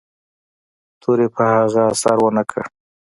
تورې 1.01 1.27
په 1.35 1.41
هغه 1.55 1.81
اثر 1.91 2.17
و 2.23 2.27
نه 2.37 2.43
کړ. 2.49 2.63